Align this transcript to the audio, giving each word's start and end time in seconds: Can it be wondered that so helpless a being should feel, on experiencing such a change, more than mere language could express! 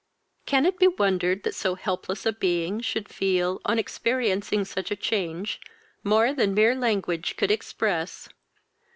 Can 0.47 0.65
it 0.65 0.79
be 0.79 0.87
wondered 0.87 1.43
that 1.43 1.53
so 1.53 1.75
helpless 1.75 2.25
a 2.25 2.33
being 2.33 2.79
should 2.81 3.07
feel, 3.07 3.61
on 3.65 3.77
experiencing 3.77 4.65
such 4.65 4.89
a 4.89 4.95
change, 4.95 5.61
more 6.03 6.33
than 6.33 6.55
mere 6.55 6.73
language 6.73 7.37
could 7.37 7.51
express! 7.51 8.27